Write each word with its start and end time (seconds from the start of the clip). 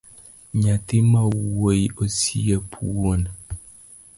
Nyathi 0.59 0.97
mawuoyi 1.11 1.85
osiep 2.03 2.67
wuon 2.91 3.21